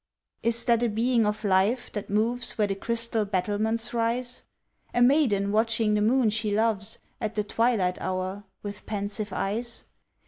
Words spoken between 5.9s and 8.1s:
the moon she loves, At the twilight